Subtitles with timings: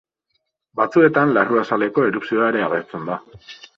[0.79, 3.21] Batzuetan larruazaleko erupzioa ere agertzen da.